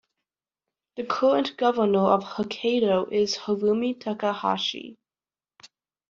The 0.95 1.03
current 1.03 1.57
governor 1.57 1.99
of 1.99 2.23
Hokkaido 2.23 3.11
is 3.13 3.37
Harumi 3.37 3.99
Takahashi. 3.99 4.97